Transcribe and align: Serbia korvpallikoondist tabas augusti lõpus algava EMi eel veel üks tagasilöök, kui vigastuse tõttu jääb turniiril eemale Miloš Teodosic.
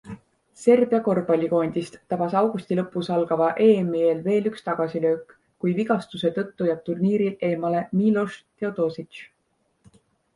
Serbia 0.59 0.99
korvpallikoondist 1.07 1.97
tabas 2.13 2.31
augusti 2.39 2.77
lõpus 2.79 3.09
algava 3.15 3.49
EMi 3.65 4.01
eel 4.05 4.23
veel 4.29 4.49
üks 4.51 4.65
tagasilöök, 4.69 5.35
kui 5.65 5.75
vigastuse 5.81 6.33
tõttu 6.39 6.71
jääb 6.71 6.81
turniiril 6.89 7.37
eemale 7.51 7.83
Miloš 8.01 8.39
Teodosic. 8.63 9.21